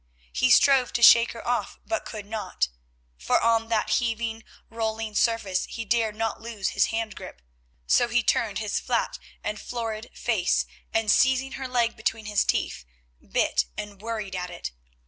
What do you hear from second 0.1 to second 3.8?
He strove to shake her off but could not, for on